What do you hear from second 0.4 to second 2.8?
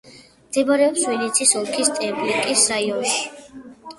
მდებარეობს ვინიცის ოლქის ტეპლიკის